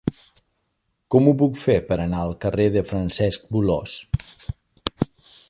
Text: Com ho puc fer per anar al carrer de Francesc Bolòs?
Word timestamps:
Com 1.15 1.29
ho 1.29 1.33
puc 1.41 1.59
fer 1.65 1.75
per 1.89 1.97
anar 2.07 2.23
al 2.23 2.33
carrer 2.47 2.67
de 2.77 2.85
Francesc 2.93 3.47
Bolòs? 3.53 3.95